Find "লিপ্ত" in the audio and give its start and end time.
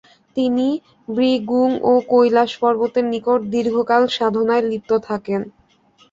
4.69-4.91